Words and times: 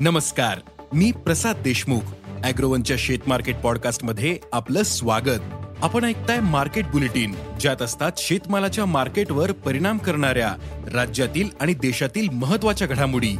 नमस्कार 0.00 0.58
मी 0.92 1.10
प्रसाद 1.12 1.56
देशमुख 1.64 2.00
अॅग्रोवनच्या 2.44 2.96
शेत 3.00 3.18
मार्केट 3.26 3.56
पॉडकास्टमध्ये 3.56 4.38
आपलं 4.52 4.82
स्वागत. 4.82 5.40
आपण 5.82 6.04
ऐकताय 6.04 6.40
मार्केट 6.40 6.86
बुलेटिन 6.86 7.34
ज्यात 7.60 7.82
असतात 7.82 8.12
शेतमालाच्या 8.16 8.86
मार्केटवर 8.86 9.52
परिणाम 9.52 9.98
करणाऱ्या 9.98 10.54
राज्यातील 10.94 11.48
आणि 11.60 11.74
देशातील 11.74 12.28
महत्त्वाच्या 12.28 12.88
घडामोडी. 12.88 13.36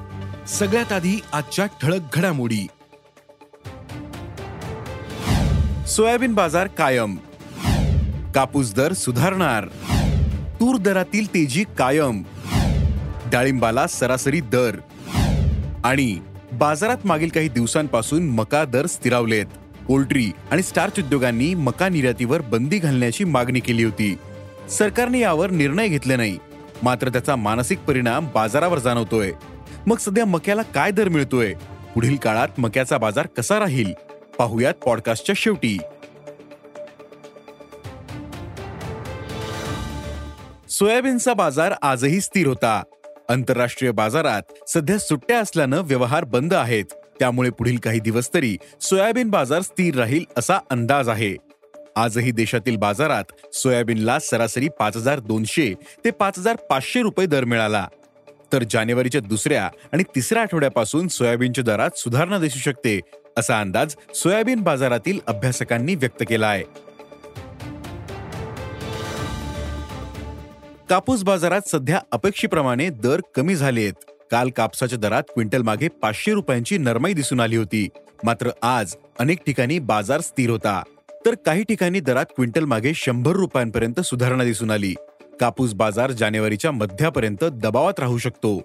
सगळ्यात 0.49 0.93
आधी 0.93 1.21
आजच्या 1.33 1.67
ठळक 1.67 2.01
घडामोडी. 2.13 2.67
सोयाबीन 5.87 6.35
बाजार 6.35 6.67
कायम. 6.67 7.17
कापूस 8.35 8.75
दर 8.75 8.93
सुधारणार. 8.93 9.67
तूर 10.61 10.77
दरातील 10.77 11.35
तेजी 11.35 11.65
कायम. 11.79 12.23
डाळिंबाला 13.27 13.87
सरासरी 13.87 14.41
दर. 14.41 14.77
आणि 15.85 16.19
बाजारात 16.55 16.97
मागील 17.05 17.29
काही 17.29 17.49
दिवसांपासून 17.49 18.31
मका 18.31 18.65
दर 18.65 18.87
स्थिरावलेत 18.87 19.47
पोल्ट्री 19.87 20.33
आणि 20.51 20.63
स्टार्च 20.63 20.99
उद्योगांनी 20.99 21.55
मका 21.55 21.89
निर्यातीवर 21.89 22.41
बंदी 22.41 22.79
घालण्याची 22.79 23.25
मागणी 23.25 23.61
केली 23.61 23.85
होती. 23.85 24.17
सरकारने 24.71 25.19
यावर 25.19 25.51
निर्णय 25.51 25.89
घेतले 25.89 26.17
नाही. 26.17 26.39
मात्र 26.83 27.09
त्याचा 27.09 27.37
मानसिक 27.37 27.79
परिणाम 27.79 28.29
बाजारावर 28.35 28.79
जाणवतोय. 28.79 29.33
मग 29.87 29.97
सध्या 29.97 30.25
मक्याला 30.25 30.63
काय 30.63 30.91
दर 30.91 31.09
मिळतोय? 31.09 31.55
पुढील 31.95 32.17
काळात 32.17 32.49
मक्याचा 32.59 32.99
बाजार 32.99 33.27
कसा 33.27 33.59
राहील? 33.59 33.93
पाहुयात 34.39 34.75
पॉडकास्टच्या 34.75 35.35
शेवटी. 35.39 35.79
सोयाबीनचा 40.69 41.35
बाजार 41.35 41.73
आजही 41.83 42.21
स्थिर 42.21 42.47
होता. 42.47 42.83
आंतरराष्ट्रीय 43.29 43.91
बाजारात 43.91 44.43
सध्या 44.69 44.99
सुट्ट्या 44.99 45.39
असल्यानं 45.39 45.83
व्यवहार 45.85 46.25
बंद 46.25 46.55
आहेत. 46.55 46.85
त्यामुळे 47.19 47.51
पुढील 47.51 47.77
काही 47.77 48.01
दिवस 48.01 48.35
तरी 48.35 48.57
सोयाबीन 48.81 49.31
बाजार 49.31 49.61
स्थिर 49.61 49.95
राहील 49.95 50.25
असा 50.37 50.59
अंदाज 50.71 51.09
आहे. 51.09 51.37
आजही 51.97 52.31
देशातील 52.31 52.77
बाजारात 52.77 53.55
सोयाबीनला 53.55 54.19
सरासरी 54.19 54.69
पाच 54.69 54.97
हजार 54.97 55.19
दोनशे 55.19 55.75
ते 56.05 56.11
पाच 56.11 56.39
हजार 56.39 56.57
पाचशे 56.71 57.03
रुपये 57.03 57.27
दर 57.27 57.45
मिळाला. 57.45 57.89
तर 58.53 58.63
जानेवारीच्या 58.71 59.21
दुसऱ्या 59.21 59.69
आणि 59.93 60.03
तिसऱ्या 60.03 60.43
आठवड्यापासून 60.43 61.09
सोयाबीनच्या 61.09 61.65
दरात 61.65 61.99
सुधारणा 61.99 62.39
दिसू 62.39 62.59
शकते 62.59 63.01
असा 63.39 63.61
अंदाज 63.61 63.95
सोयाबीन 64.15 64.61
बाजारातील 64.61 65.19
अभ्यासकांनी 65.27 65.95
व्यक्त 65.95 66.23
केला 66.29 66.47
आहे. 66.47 66.65
कापूस 70.91 71.23
बाजारात 71.23 71.61
सध्या 71.69 72.01
अपेक्षेप्रमाणे 72.13 72.89
दर 72.89 73.21
कमी 73.35 73.57
झाले 73.57 73.81
आहेत. 73.81 73.93
काल 74.31 74.51
कापसाच्या 74.51 74.99
दरात 74.99 75.23
क्विंटल 75.23 75.63
मागे 75.63 75.89
पाचशे 75.89 76.33
रुपयांची 76.33 76.79
नरमाई 76.79 77.13
दिसून 77.13 77.41
आली 77.41 77.57
होती. 77.57 77.89
मात्र 78.25 78.51
आज 78.63 78.95
अनेक 79.19 79.39
ठिकाणी 79.47 79.79
बाजार 79.79 80.21
स्थिर 80.21 80.51
होता. 80.51 80.83
तर 81.27 81.35
काही 81.47 81.63
ठिकाणी 81.63 82.01
दरात 82.01 82.25
क्विंटल 82.37 82.65
मागे 82.65 82.95
शंभर 82.95 83.33
रुपयांपर्यंत 83.33 84.01
सुधारणा 84.01 84.45
दिसून 84.45 84.71
आली. 84.71 84.95
कापूस 85.41 85.75
बाजार 85.75 86.11
जानेवारीच्या 86.11 86.73
मध्यापर्यंत 86.73 87.45
दबावात 87.45 88.01
राहू 88.01 88.19
शकतो. 88.19 88.61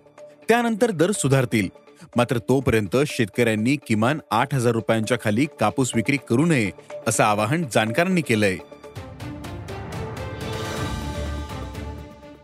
त्यानंतर 0.50 0.92
दर 0.92 1.12
सुधारतील. 1.12 1.70
मात्र 2.16 2.38
तोपर्यंत 2.38 2.98
शेतकऱ्यांनी 3.08 3.76
किमान 3.88 4.20
आठ 4.32 4.56
हजार 4.56 4.74
रुपयांच्या 4.74 5.18
खाली 5.24 5.46
कापूस 5.60 5.92
विक्री 5.96 6.18
करू 6.30 6.46
नये 6.46 6.72
असं 7.08 7.24
आवाहन 7.24 7.66
जाणकारांनी 7.74 8.22
केलंय. 8.22 8.58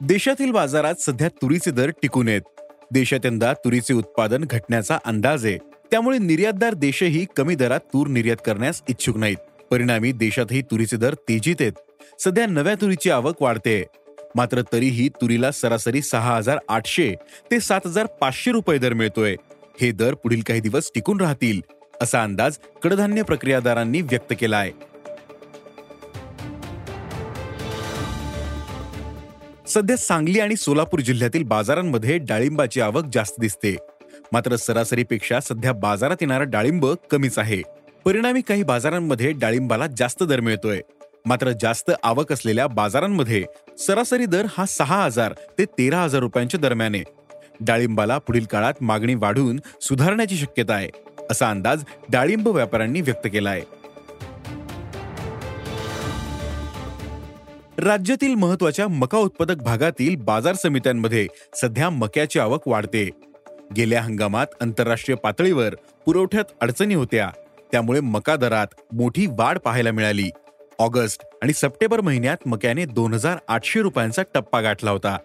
देशातील 0.02 0.52
बाजारात 0.52 0.96
सध्या 0.96 1.28
तुरीचे 1.28 1.72
दर 1.72 1.90
टिकून 1.90 2.28
आहेत. 2.28 2.42
देशात 2.92 3.26
यंदा 3.26 3.54
तुरीचे 3.54 3.94
उत्पादन 3.94 4.44
घटण्याचा 4.50 4.98
अंदाज 5.06 5.46
आहे. 5.46 5.58
त्यामुळे 5.92 6.18
निर्यातदार 6.18 6.74
देशही 6.74 7.26
कमी 7.38 7.56
दरात 7.56 7.80
तूर 7.94 8.08
निर्यात 8.08 8.38
करण्यास 8.46 8.82
इच्छुक 8.90 9.18
नाहीत. 9.18 9.38
परिणामी 9.72 10.12
देशातही 10.12 10.62
तुरीचे 10.62 10.98
दर 10.98 11.14
तेजीत 11.14 11.56
आहेत. 11.60 11.72
सध्या 12.20 12.46
नव्या 12.46 12.76
तुरीची 12.76 13.10
आवक 13.10 13.42
वाढते 13.42 13.84
मात्र 14.36 14.62
तरीही 14.74 15.10
तुरीला 15.10 15.52
सरासरी 15.52 16.02
सहा 16.02 16.36
हजार 16.36 16.58
आठशे 16.70 17.14
ते 17.52 17.60
सात 17.60 17.82
हजार 17.86 18.06
पाचशे 18.22 18.52
रुपये 18.52 18.78
दर 18.78 18.94
मिळतोय. 18.94 19.36
हे 19.82 19.92
दर 19.92 20.14
पुढील 20.14 20.42
काही 20.42 20.60
दिवस 20.60 20.92
टिकून 20.96 21.22
राहतील 21.22 21.62
असा 22.02 22.24
अंदाज 22.24 22.58
कडधान्य 22.84 23.22
प्रक्रियादारांनी 23.24 24.02
व्यक्त 24.02 24.34
केला 24.40 24.58
आहे. 24.58 24.72
सध्या 29.76 29.96
सांगली 29.98 30.40
आणि 30.40 30.56
सोलापूर 30.56 31.00
जिल्ह्यातील 31.00 31.44
बाजारांमध्ये 31.44 32.18
डाळिंबाची 32.18 32.82
आवक 32.82 33.06
जास्त 33.14 33.40
दिसते. 33.40 33.76
मात्र 34.34 34.56
सरासरीपेक्षा 34.56 35.40
सध्या 35.40 35.74
बाजारात 35.74 36.18
येणारा 36.22 36.44
डाळिंब 36.44 36.86
कमीच 37.12 37.40
आहे. 37.40 37.62
परिणामी 38.06 38.42
काही 38.42 38.64
बाजारांमध्ये 38.64 39.32
डाळिंबाला 39.32 39.88
जास्त 39.98 40.24
दर 40.24 40.40
मिळतोय. 40.40 40.80
मात्र 41.26 41.52
जास्त 41.62 41.92
आवक 42.04 42.32
असलेल्या 42.34 42.68
बाजारांमध्ये 42.68 43.44
सरासरी 43.80 44.26
दर 44.26 44.46
हा 44.58 44.66
सहा 44.66 45.04
हजार 45.04 45.34
ते 45.58 45.66
तेरा 45.78 46.02
हजार 46.02 46.22
रुपयांच्या 46.22 46.60
दरम्यान 46.60 46.96
आहे. 46.96 47.04
डाळिंबाला 47.60 48.18
पुढील 48.18 48.46
काळात 48.46 48.82
मागणी 48.82 49.16
वाढून 49.16 49.60
सुधारण्याची 49.82 50.38
शक्यता 50.38 50.74
आहे 50.74 50.90
असा 51.32 51.50
अंदाज 51.50 51.84
डाळिंब 52.10 52.48
व्यापाऱ्यांनी 52.48 53.02
व्यक्त 53.02 53.28
केला 53.34 53.50
आहे 53.50 53.62
राज्यातील 57.78 58.36
महत्त्वाच्या 58.36 58.88
मका 58.88 59.18
उत्पादक 59.18 59.56
भागातील 59.56 60.16
बाजार 60.16 60.56
समित्यांमध्ये 60.56 61.28
सध्या 61.62 61.90
मक्याची 61.90 62.40
आवक 62.40 62.68
वाढते. 62.68 63.10
गेल्या 63.78 64.02
हंगामात 64.02 64.48
आंतरराष्ट्रीय 64.62 65.16
पातळीवर 65.16 65.76
पुरवठ्यात 66.06 66.44
अडचणी 66.62 66.94
होत्या. 66.94 67.32
त्यामुळे 67.72 68.00
मका 68.00 68.36
दरात 68.36 68.68
मोठी 68.94 69.28
वाढ 69.28 69.58
पाहायला 69.58 69.92
मिळाली. 69.92 70.30
ऑगस्ट 70.80 71.24
आणि 71.44 71.54
सप्टेंबर 71.54 72.02
महिन्यात 72.02 72.38
मक्याने 72.46 72.86
दोन 72.86 73.14
हजार 73.14 73.38
आठशे 73.48 73.82
रुपयांचा 73.82 74.24
टप्पा 74.34 74.62
गाठला 74.62 74.92
होता. 74.92 75.18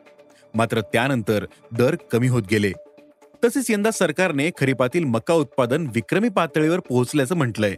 मात्र 0.54 0.80
त्यानंतर 0.80 1.46
दर 1.72 1.94
कमी 1.94 2.28
होत 2.28 2.42
गेले. 2.50 2.72
तसेच 3.44 3.70
यंदा 3.70 3.90
सरकारने 3.90 4.50
खरीपातील 4.58 5.04
मका 5.04 5.34
उत्पादन 5.34 5.86
विक्रमी 5.94 6.28
पातळीवर 6.28 6.80
पोहोचल्याचं 6.80 7.36
म्हटलंय. 7.36 7.76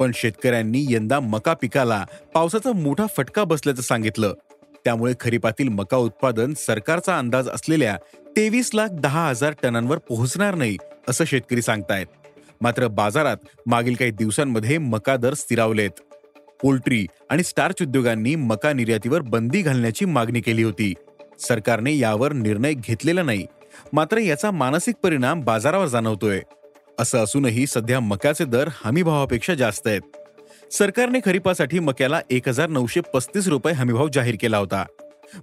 पण 0.00 0.10
शेतकऱ्यांनी 0.14 0.86
यंदा 0.88 1.20
मका 1.20 1.54
पिकाला 1.54 2.04
पावसाचा 2.34 2.72
मोठा 2.72 3.06
फटका 3.16 3.44
बसल्याचं 3.44 3.82
सांगितलं. 3.82 4.34
त्यामुळे 4.84 5.12
खरीपातील 5.20 5.68
मका 5.68 5.96
उत्पादन 5.96 6.54
सरकारचा 6.56 7.18
अंदाज 7.18 7.48
असलेल्या 7.48 7.96
तेवीस 8.36 8.70
लाख 8.74 8.88
दहा 8.92 9.28
हजार 9.28 9.54
टनांवर 9.62 9.98
पोहोचणार 9.98 10.54
नाही 10.54 10.76
असं 11.08 11.24
शेतकरी 11.24 11.62
सांगतायत. 11.62 12.06
मात्र 12.60 12.86
बाजारात 12.86 13.36
मागील 13.66 13.94
काही 13.94 14.10
दिवसांमध्ये 14.10 14.78
मका 14.78 15.16
दर 15.16 15.34
स्थिरावलेत. 15.34 15.90
पोल्ट्री 16.62 17.06
आणि 17.30 17.42
स्टार्च 17.42 17.82
उद्योगांनी 17.82 18.34
मका 18.34 18.72
निर्यातीवर 18.72 19.20
बंदी 19.20 19.62
घालण्याची 19.62 20.04
मागणी 20.04 20.40
केली 20.40 20.62
होती. 20.62 20.94
सरकारने 21.40 21.96
यावर 21.98 22.32
निर्णय 22.32 22.72
घेतलेला 22.74 23.22
नाही 23.22 23.46
मात्र 23.92 24.18
याचा 24.18 24.50
मानसिक 24.50 24.94
परिणाम 25.02 25.40
बाजारावर 25.40 25.86
जाणवतोय. 25.86 26.40
असं 27.00 27.22
असूनही 27.24 27.66
सध्या 27.66 28.00
मक्याचे 28.00 28.44
दर 28.44 28.68
हमीभावापेक्षा 28.84 29.54
जास्त 29.54 29.86
आहेत. 29.86 30.00
सरकारने 30.72 31.20
खरीपासाठी 31.24 31.78
मक्याला 31.78 32.20
एक 32.30 32.48
हजार 32.48 32.68
नऊशे 32.68 33.00
पस्तीस 33.14 33.48
रुपये 33.48 33.72
हमीभाव 33.74 34.08
जाहीर 34.14 34.36
केला 34.40 34.58
होता. 34.58 34.84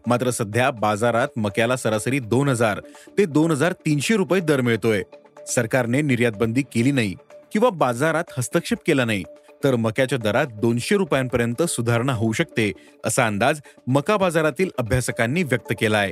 मात्र 0.07 0.29
सध्या 0.29 0.69
बाजारात 0.71 1.37
मक्याला 1.37 1.75
सरासरी 1.77 2.19
दोन 2.19 2.49
हजार 2.49 2.79
ते 3.17 3.25
दोन 3.25 3.51
हजार 3.51 3.73
तीनशे 3.85 4.15
रुपये 4.15 4.39
दर 4.39 4.61
मिळतोय. 4.61 5.01
सरकारने 5.47 6.01
निर्यात 6.01 6.31
बंदी 6.31 6.61
केली 6.73 6.91
नाही 6.91 7.13
किंवा 7.51 7.69
बाजारात 7.69 8.31
हस्तक्षेप 8.37 8.77
केला 8.87 9.05
नाही 9.05 9.23
तर 9.63 9.75
मक्याच्या 9.75 10.17
दरात 10.17 10.47
दोनशे 10.61 10.95
रुपयांपर्यंत 10.97 11.61
सुधारणा 11.69 12.13
होऊ 12.13 12.33
शकते 12.33 12.71
असा 13.05 13.25
अंदाज 13.25 13.61
मका 13.87 14.17
बाजारातील 14.17 14.69
अभ्यासकांनी 14.79 15.43
व्यक्त 15.43 15.73
केला 15.79 15.97
आहे 15.97 16.11